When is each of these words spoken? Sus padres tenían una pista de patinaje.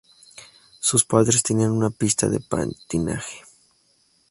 Sus 0.79 1.05
padres 1.05 1.43
tenían 1.43 1.69
una 1.69 1.91
pista 1.91 2.27
de 2.27 2.39
patinaje. 2.39 3.41